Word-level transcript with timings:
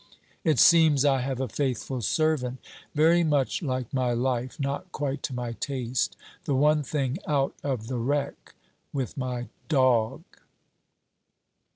It 0.43 0.57
seems 0.57 1.05
I 1.05 1.21
have 1.21 1.39
a 1.39 1.47
faithful 1.47 2.01
servant; 2.01 2.57
very 2.95 3.23
much 3.23 3.61
like 3.61 3.93
my 3.93 4.13
life, 4.13 4.59
not 4.59 4.91
quite 4.91 5.21
to 5.21 5.33
my 5.35 5.51
taste; 5.51 6.17
the 6.45 6.55
one 6.55 6.81
thing 6.81 7.19
out 7.27 7.53
of 7.63 7.85
the 7.85 7.99
wreck! 7.99 8.55
with 8.93 9.15
my 9.15 9.49
dog!' 9.69 10.23